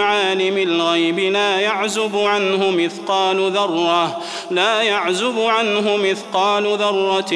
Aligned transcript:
عالم 0.00 0.58
الغيب 0.58 1.18
لا 1.18 1.60
يعزب 1.60 2.16
عنه 2.16 2.70
مثقال 2.70 3.50
ذرة 3.50 4.20
لا 4.50 4.82
يعزب 4.82 5.40
عنه 5.40 5.96
مثقال 5.96 6.64
ذرة 6.64 7.30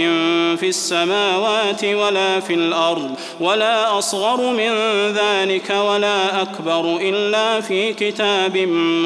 في 0.57 0.69
السماوات 0.69 1.85
ولا 1.85 2.41
في 2.41 2.55
الأرض 2.55 3.11
ولا 3.41 3.99
أصغر 3.99 4.41
من 4.53 4.73
ذلك 5.13 5.71
ولا 5.71 6.43
أكبر 6.43 6.97
إلا 7.01 7.61
في 7.61 7.93
كتاب 7.93 8.57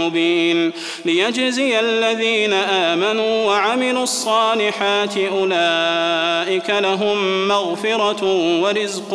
مبين. 0.01 0.73
ليجزي 1.05 1.81
الذين 1.81 2.53
آمنوا 2.53 3.47
وعملوا 3.47 4.03
الصالحات 4.03 5.17
أولئك 5.17 6.70
لهم 6.70 7.48
مغفرة 7.48 8.25
ورزق 8.62 9.11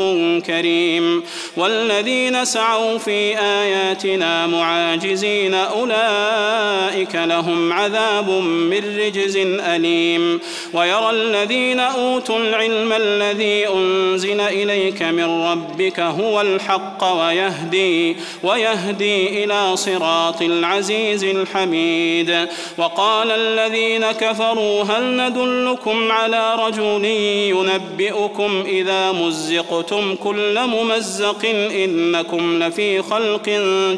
كريم 0.46 1.24
والذين 1.58 2.46
سعوا 2.46 2.98
في 2.98 3.40
آياتنا 3.40 4.33
معاجزين 4.48 5.54
أولئك 5.54 7.16
لهم 7.16 7.74
عذاب 7.74 8.30
من 8.30 9.00
رجز 9.00 9.38
أليم. 9.76 10.40
ويرى 10.74 11.10
الذين 11.10 11.80
أوتوا 11.80 12.38
العلم 12.40 12.94
الذي 12.94 13.68
أنزل 13.68 14.42
إليك 14.42 15.02
من 15.02 15.44
ربك 15.44 16.00
هو 16.00 16.42
الحق 16.42 17.04
ويهدي 17.04 18.16
ويهدي 18.44 19.44
إلى 19.44 19.76
صراط 19.76 20.42
العزيز 20.42 21.24
الحميد. 21.24 22.48
وقال 22.78 23.32
الذين 23.32 24.12
كفروا 24.12 24.84
هل 24.84 25.18
ندلكم 25.18 26.12
على 26.12 26.56
رجل 26.56 27.06
ينبئكم 27.06 28.64
إذا 28.68 29.12
مزقتم 29.12 30.16
كل 30.16 30.60
ممزق 30.68 31.46
إنكم 31.76 32.64
لفي 32.64 33.02
خلق 33.02 33.50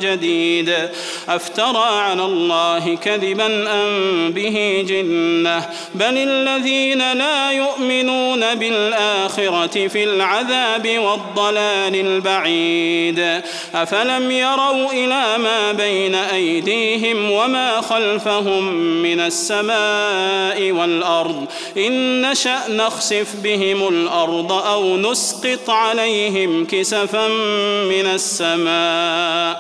جديد؟ 0.02 0.25
جديد 0.26 0.76
أفترى 1.30 2.00
على 2.00 2.26
الله 2.26 2.96
كذبا 2.96 3.46
أم 3.72 4.32
به 4.32 4.86
جنة. 4.90 5.70
بل 5.96 6.18
الذين 6.18 7.14
لا 7.14 7.52
يؤمنون 7.52 8.56
بالآخرة 8.56 9.88
في 9.88 10.04
العذاب 10.04 11.00
والضلال 11.00 11.96
البعيد. 11.96 13.42
أفلم 13.76 14.32
يروا 14.32 14.92
إلى 14.92 15.38
ما 15.38 15.72
بين 15.72 16.16
أيديهم 16.16 17.32
وما 17.32 17.82
خلفهم 17.82 18.74
من 19.02 19.20
السماء 19.20 20.72
والأرض. 20.72 21.46
إن 21.78 22.22
نشأ 22.22 22.60
نخسف 22.70 23.36
بهم 23.44 23.88
الأرض 23.88 24.52
أو 24.52 24.98
نسقط 24.98 25.70
عليهم 25.70 26.66
كسفا 26.66 27.28
من 27.88 28.06
السماء. 28.06 29.55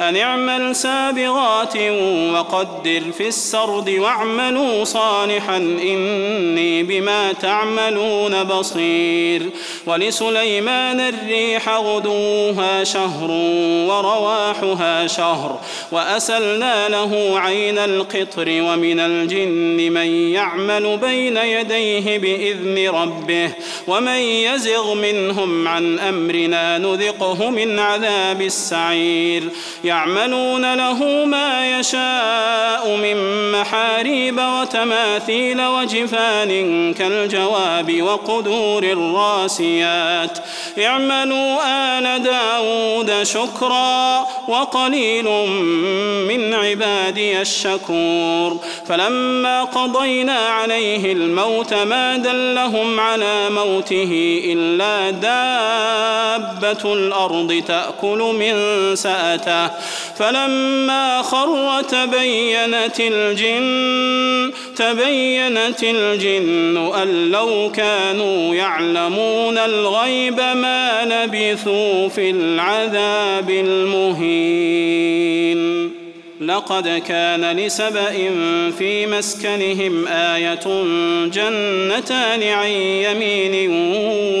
أن 0.00 0.16
اعمل 0.16 0.76
سابغات 0.76 1.76
وقدر 2.32 3.02
في 3.18 3.28
السرد 3.28 3.90
واعملوا 3.90 4.84
صالحا 4.84 5.56
إني 5.56 6.82
بما 6.82 7.32
تعملون 7.32 8.44
بصير. 8.44 9.42
ولسليمان 9.86 11.00
الريح 11.00 11.68
غدوها 11.68 12.84
شهر 12.84 13.30
ورواحها 13.88 15.06
شهر 15.06 15.60
وأسلنا 15.92 16.88
له 16.88 17.40
عين 17.40 17.78
القطر 17.78 18.48
ومن 18.48 19.00
الجن 19.00 19.92
من 19.92 20.06
يعمل 20.32 20.96
بين 20.96 21.36
يديه 21.36 22.18
بإذن 22.18 22.88
ربه 22.94 23.50
ومن 23.88 24.18
يزغ 24.18 24.94
منهم 24.94 25.68
عن 25.68 25.98
أمرنا 25.98 26.78
نذقه 26.78 27.50
من 27.50 27.78
عذاب 27.78 28.42
السعير. 28.42 29.42
يعملون 29.84 30.74
له 30.74 31.24
ما 31.24 31.78
يشاء 31.78 32.96
من 32.96 33.16
محاريب 33.52 34.38
وتماثيل 34.38 35.60
وجفان 35.60 36.94
كالجواب 36.94 38.02
وقدور 38.02 38.82
الراسيات. 38.82 40.38
اعملوا 40.78 41.58
آل 41.98 42.22
داود 42.22 43.22
شكرا 43.22 44.26
وقليل 44.48 45.24
من 46.28 46.54
عبادي 46.54 47.40
الشكور. 47.40 48.60
فلما 48.88 49.64
قضينا 49.64 50.38
عليه 50.38 51.12
الموت 51.12 51.74
ما 51.74 52.16
دلهم 52.16 53.00
على 53.00 53.50
موته 53.50 54.42
إلا 54.44 55.10
دابة 55.10 56.92
الأرض 56.92 57.62
تأكل 57.68 58.18
من 58.18 58.54
سأته. 58.96 59.73
فلما 60.16 61.22
خر 61.22 61.82
تبينت 61.82 63.00
الجن 63.00 64.52
تبينت 64.76 65.82
الجن 65.82 66.92
أن 67.02 67.30
لو 67.30 67.72
كانوا 67.74 68.54
يعلمون 68.54 69.58
الغيب 69.58 70.36
ما 70.36 71.04
لبثوا 71.04 72.08
في 72.08 72.30
العذاب 72.30 73.50
المهين. 73.50 74.94
لقد 76.46 77.02
كان 77.08 77.56
لسبأ 77.56 78.12
في 78.78 79.06
مسكنهم 79.06 80.08
آية 80.08 80.84
جنتان 81.24 82.42
عن 82.42 82.68
يمين 82.68 83.70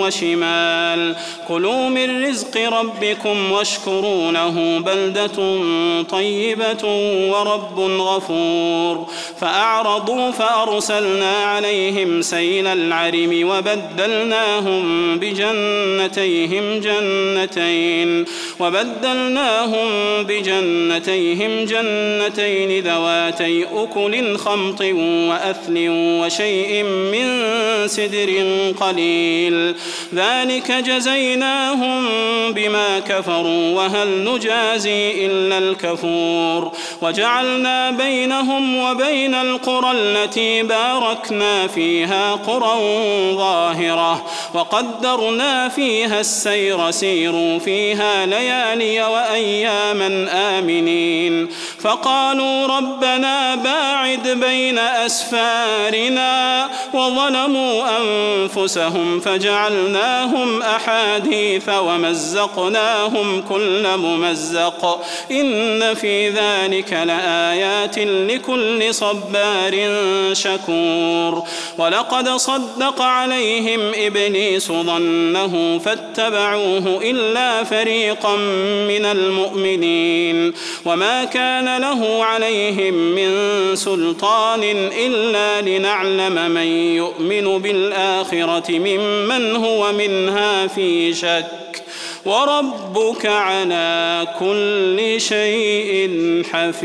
وشمال. 0.00 1.16
كلوا 1.48 1.88
من 1.88 2.24
رزق 2.24 2.56
ربكم 2.56 3.52
واشكروا 3.52 4.32
له 4.32 4.78
بلدة 4.86 5.58
طيبة 6.02 6.84
ورب 7.30 7.80
غفور. 7.80 9.06
فأعرضوا 9.40 10.30
فأرسلنا 10.30 11.36
عليهم 11.36 12.22
سيل 12.22 12.66
العرم 12.66 13.48
وبدلناهم 13.48 15.16
بجنتيهم 15.18 16.80
جنتين. 16.80 18.24
وبدلناهم 18.60 19.88
بجنتيهم 20.22 21.64
جنتين 21.64 22.84
ذواتي 22.84 23.64
أكل 23.74 24.36
خمط 24.36 24.80
وأثل 25.28 25.88
وشيء 26.20 26.82
من 26.82 27.26
سدر 27.88 28.44
قليل. 28.80 29.74
ذلك 30.14 30.72
جزيناهم 30.72 32.04
بما 32.52 32.98
كفروا 32.98 33.76
وهل 33.76 34.24
نجازي 34.24 35.26
إلا 35.26 35.58
الكفور. 35.58 36.72
وجعلنا 37.02 37.90
بينهم 37.90 38.76
وبين 38.76 39.34
القرى 39.34 39.92
التي 39.92 40.62
باركنا 40.62 41.66
فيها 41.66 42.34
قرى 42.34 42.74
ظاهرة. 43.36 44.24
وقدرنا 44.54 45.68
فيها 45.68 46.20
السير 46.20 46.90
سيروا 46.90 47.58
فيها 47.58 48.26
ليالي 48.44 49.02
وأياما 49.02 50.28
آمنين. 50.58 51.48
فقالوا 51.84 52.66
ربنا 52.66 53.54
باعد 53.54 54.28
بين 54.28 54.78
أسفارنا 54.78 56.68
وظلموا 56.94 57.82
أنفسهم 57.98 59.20
فجعلناهم 59.20 60.62
أحاديث 60.62 61.68
ومزقناهم 61.68 63.42
كل 63.48 63.96
ممزق 63.96 65.00
إن 65.30 65.94
في 65.94 66.28
ذلك 66.28 66.92
لآيات 66.92 67.98
لكل 67.98 68.94
صبار 68.94 69.74
شكور 70.32 71.42
ولقد 71.78 72.28
صدق 72.28 73.02
عليهم 73.02 73.80
إبليس 73.94 74.72
ظنه 74.72 75.80
فاتبعوه 75.84 77.00
إلا 77.02 77.64
فريقا 77.64 78.36
من 78.88 79.04
المؤمنين 79.04 80.52
وما 80.84 81.24
كان 81.24 81.73
له 81.78 82.24
عليهم 82.24 82.94
من 82.94 83.30
سلطان 83.76 84.62
إلا 84.98 85.60
لنعلم 85.60 86.50
من 86.50 86.66
يؤمن 86.96 87.58
بالآخرة 87.58 88.70
ممن 88.70 89.56
هو 89.56 89.92
منها 89.92 90.66
في 90.66 91.14
شك. 91.14 91.82
وربك 92.24 93.26
على 93.26 94.26
كل 94.38 95.20
شيء 95.20 96.10
حفيظ. 96.52 96.84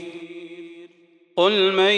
قل 1.35 1.71
من 1.71 1.91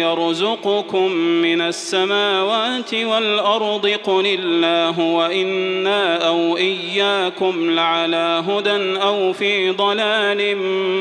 يرزقكم 0.00 1.12
من 1.12 1.60
السماوات 1.60 2.94
والأرض 2.94 3.86
قل 3.86 4.26
الله 4.26 5.00
وإنا 5.00 6.28
أو 6.28 6.56
إياكم 6.56 7.70
لعلى 7.70 8.44
هدى 8.48 9.00
أو 9.02 9.32
في 9.32 9.70
ضلال 9.70 10.56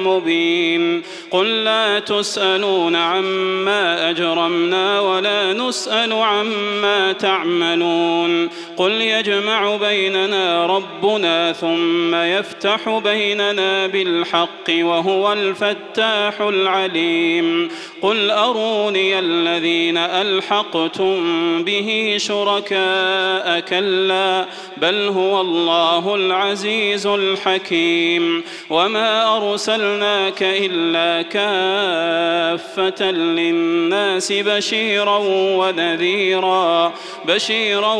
مبين 0.05 1.01
قل 1.31 1.63
لا 1.63 1.99
تسألون 1.99 2.95
عما 2.95 4.09
أجرمنا 4.09 4.99
ولا 4.99 5.53
نسأل 5.53 6.13
عما 6.13 7.11
تعملون 7.11 8.49
قل 8.77 8.91
يجمع 8.91 9.75
بيننا 9.75 10.65
ربنا 10.65 11.51
ثم 11.51 12.15
يفتح 12.15 12.99
بيننا 13.03 13.87
بالحق 13.87 14.69
وهو 14.69 15.33
الفتاح 15.33 16.41
العليم 16.41 17.69
قل 18.01 18.31
أروني 18.31 19.19
الذين 19.19 19.97
ألحقتم 19.97 21.15
به 21.63 22.15
شركاء 22.19 23.59
كلا 23.59 24.45
بل 24.77 25.07
هو 25.07 25.41
الله 25.41 26.15
العزيز 26.15 27.07
الحكيم. 27.07 28.43
وما 28.69 29.37
أرسلناك 29.37 30.43
إلا 30.43 31.21
كافة 31.21 33.11
للناس 33.11 34.31
بشيرا 34.31 35.17
ونذيرا 35.31 36.93
بشيرا 37.25 37.93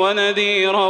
ونذيرا 0.00 0.86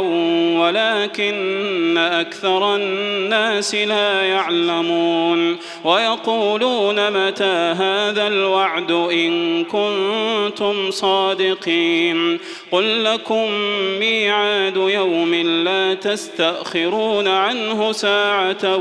ولكن 0.59 1.97
أكثر 1.97 2.75
الناس 2.75 3.75
لا 3.75 4.21
يعلمون. 4.21 5.57
ويقولون 5.83 7.27
متى 7.27 7.75
هذا 7.79 8.20
الوعد 8.27 8.91
إن 8.91 9.63
كنتم 9.63 10.91
صادقين. 10.91 12.39
قل 12.71 13.03
لكم 13.03 13.51
ميعاد 13.99 14.75
يوم 14.75 15.35
لا 15.35 15.93
تستأخرون 15.93 17.27
عنه 17.27 17.91
ساعة 17.91 18.75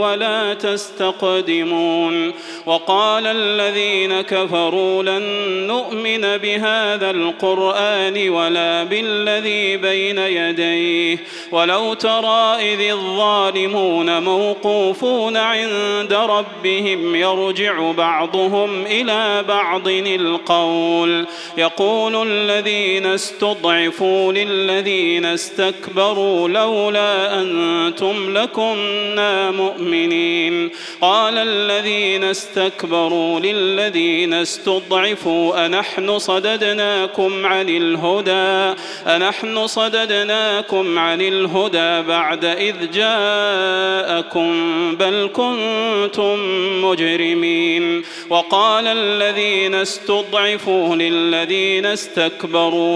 ولا 0.00 0.54
تستقدمون 0.54 2.32
وقال 2.66 3.26
الذين 3.26 4.20
كفروا 4.20 5.02
لن 5.02 5.22
نؤمن 5.66 6.20
بهذا 6.20 7.10
القرآن 7.10 8.28
ولا 8.28 8.84
بالذي 8.84 9.76
بين 9.76 10.18
يديه 10.18 11.18
ولو 11.52 11.94
ترى 11.94 12.56
إذ 12.74 12.80
الظالمون 12.80 14.22
موقوفون 14.22 15.36
عند 15.36 16.12
ربهم 16.12 17.14
يرجع 17.14 17.90
بعضهم 17.92 18.86
إلى 18.86 19.44
بعض 19.48 19.88
القول 19.88 21.26
يقول 21.58 22.28
الذين 22.28 23.05
استضعفوا 23.06 24.32
للذين 24.32 25.24
استكبروا 25.24 26.48
لولا 26.48 27.40
أنتم 27.40 28.38
لكنا 28.38 29.50
مؤمنين. 29.50 30.70
قال 31.00 31.38
الذين 31.38 32.24
استكبروا 32.24 33.40
للذين 33.40 34.34
استضعفوا 34.34 35.66
أنحن 35.66 36.18
صددناكم 36.18 37.46
عن 37.46 37.68
الهدى 37.68 38.80
أنحن 39.06 39.66
صددناكم 39.66 40.98
عن 40.98 41.20
الهدى 41.20 42.08
بعد 42.08 42.44
إذ 42.44 42.90
جاءكم 42.90 44.50
بل 44.96 45.30
كنتم 45.32 46.38
مجرمين. 46.84 48.02
وقال 48.30 48.86
الذين 48.86 49.74
استضعفوا 49.74 50.96
للذين 50.96 51.86
استكبروا 51.86 52.95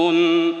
يعلمون 0.01 0.60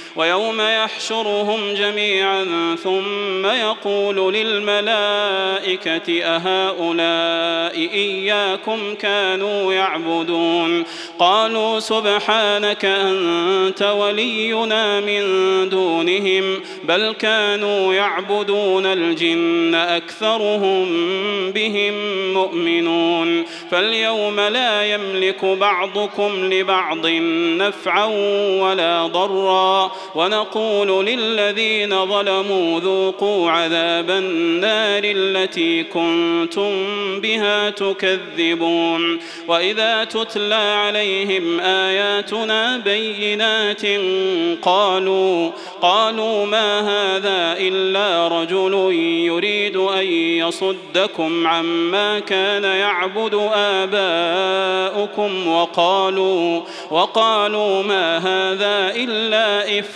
ويوم 0.15 0.61
يحشرهم 0.61 1.73
جميعا 1.73 2.45
ثم 2.83 3.45
يقول 3.45 4.33
للملائكة 4.33 6.23
أهؤلاء 6.23 7.75
إياكم 7.93 8.95
كانوا 8.95 9.73
يعبدون؟ 9.73 10.83
قالوا 11.19 11.79
سبحانك 11.79 12.85
أنت 12.85 13.81
ولينا 13.81 14.99
من 14.99 15.23
دونهم 15.69 16.59
بل 16.83 17.15
كانوا 17.19 17.93
يعبدون 17.93 18.85
الجن 18.85 19.75
أكثرهم 19.75 20.87
بهم 21.51 21.93
مؤمنون. 22.33 23.45
فاليوم 23.71 24.39
لا 24.39 24.93
يملك 24.93 25.45
بعضكم 25.45 26.53
لبعض 26.53 27.05
نفعا 27.57 28.05
ولا 28.61 29.07
ضرا. 29.07 29.91
ونقول 30.15 31.05
للذين 31.05 32.05
ظلموا 32.05 32.79
ذوقوا 32.79 33.51
عذاب 33.51 34.09
النار 34.09 35.01
التي 35.03 35.83
كنتم 35.83 36.71
بها 37.21 37.69
تكذبون. 37.69 39.19
وإذا 39.47 40.03
تتلى 40.03 40.55
عليهم 40.55 41.59
آياتنا 41.59 42.77
بينات 42.77 43.81
قالوا 44.61 45.51
قالوا 45.81 46.45
ما 46.45 46.79
هذا 46.79 47.57
إلا 47.59 48.27
رجل 48.27 48.73
يريد 49.25 49.77
أن 49.77 50.05
يصدكم 50.07 51.47
عما 51.47 52.19
كان 52.19 52.63
يعبد 52.63 53.49
آباؤكم 53.53 55.47
وقالوا 55.47 56.61
وقالوا 56.91 57.83
ما 57.83 58.17
هذا 58.17 58.95
إلا 58.95 59.79
إفك 59.79 59.90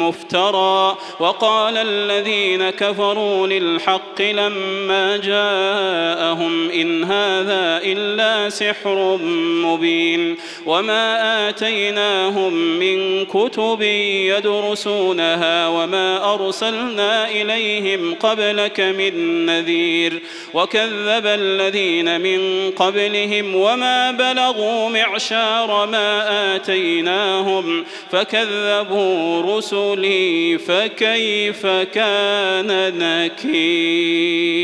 مفترى 0.00 0.96
وقال 1.20 1.76
الذين 1.76 2.70
كفروا 2.70 3.46
للحق 3.46 4.20
لما 4.22 5.16
جاءهم 5.16 6.70
إن 6.70 7.04
هذا 7.04 7.80
إلا 7.84 8.50
سحر 8.50 9.18
مبين 9.64 10.36
وما 10.66 11.48
آتيناهم 11.48 12.52
من 12.54 13.24
كتب 13.24 13.82
يدرسونها 13.82 15.68
وما 15.68 16.34
أرسلنا 16.34 17.30
إليهم 17.30 18.14
قبلك 18.14 18.80
من 18.80 19.46
نذير 19.46 20.22
وكذب 20.54 21.26
الذين 21.26 22.20
من 22.20 22.70
قبلهم 22.70 23.54
وما 23.54 24.10
بلغوا 24.10 24.88
معشار 24.88 25.86
ما 25.86 26.56
آتيناهم 26.56 27.84
فكذبوا 28.10 29.03
رسلي 29.40 30.58
فكيف 30.58 31.66
كان 31.66 32.98
نكير؟ 32.98 34.54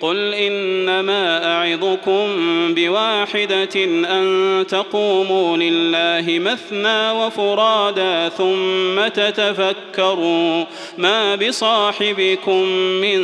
قل 0.00 0.34
إنما 0.34 1.44
أعظكم 1.44 2.26
بواحدة 2.74 3.84
أن 3.84 4.64
تقوموا 4.68 5.56
لله 5.56 6.38
مثنى 6.38 7.10
وفرادا 7.10 8.28
ثم 8.28 9.08
تتفكروا 9.08 10.64
ما 10.98 11.34
بصاحبكم 11.34 12.62
من 13.00 13.20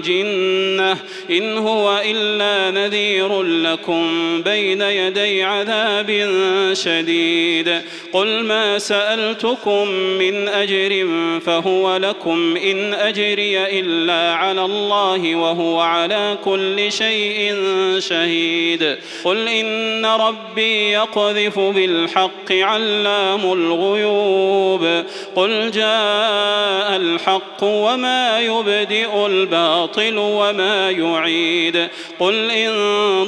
جنة 0.00 0.96
إن 1.30 1.58
هو 1.58 2.02
إلا 2.04 2.70
نذير 2.70 3.42
لكم 3.42 4.06
بين 4.42 4.80
يدي 4.80 5.42
عذاب 5.42 6.30
شديد 6.72 7.80
قل 8.12 8.44
ما 8.44 8.78
سألتكم 8.78 9.88
من 9.90 10.48
أجر 10.48 11.06
فهو 11.46 11.96
لكم 11.96 12.56
إن 12.56 12.94
أجري 12.94 13.80
إلا 13.80 14.34
على 14.34 14.64
الله 14.64 15.36
وهو 15.36 15.80
على 15.80 16.05
على 16.06 16.38
كل 16.44 16.92
شيء 16.92 17.54
شهيد. 17.98 18.96
قل 19.24 19.48
إن 19.48 20.06
ربي 20.06 20.92
يقذف 20.92 21.58
بالحق 21.58 22.52
علام 22.52 23.52
الغيوب. 23.52 25.04
قل 25.36 25.70
جاء 25.70 26.96
الحق 26.96 27.62
وما 27.62 28.40
يبدئ 28.40 29.26
الباطل 29.26 30.14
وما 30.18 30.90
يعيد. 30.90 31.88
قل 32.20 32.50
إن 32.50 32.72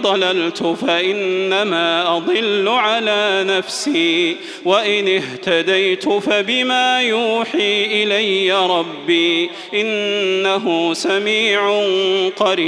ضللت 0.03 0.63
فإنما 0.87 2.17
أضل 2.17 2.69
على 2.69 3.45
نفسي. 3.49 4.37
وإن 4.65 5.09
اهتديت 5.09 6.09
فبما 6.09 7.03
يوحي 7.03 7.85
إلي 8.03 8.67
ربي. 8.67 9.51
إنه 9.75 10.95
سميع 10.95 11.83
قريب. 12.37 12.68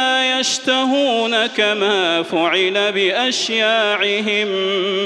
يشتهون 0.39 1.45
كما 1.45 2.23
فعل 2.23 2.91
بأشياعهم 2.91 4.47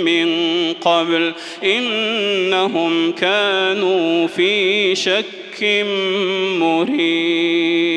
من 0.03 0.29
قبل 0.73 1.33
إنهم 1.63 3.11
كانوا 3.11 4.27
في 4.27 4.95
شك 4.95 5.63
مريب. 6.59 7.95